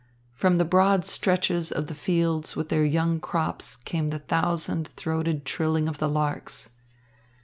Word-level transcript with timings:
From 0.33 0.57
the 0.57 0.65
broad 0.65 1.05
stretches 1.05 1.71
of 1.71 1.85
the 1.85 1.93
fields 1.93 2.55
with 2.55 2.69
their 2.69 2.83
young 2.83 3.19
crops 3.19 3.75
came 3.75 4.07
the 4.07 4.17
thousand 4.17 4.87
throated 4.97 5.45
trilling 5.45 5.87
of 5.87 5.99
the 5.99 6.09
larks. 6.09 6.71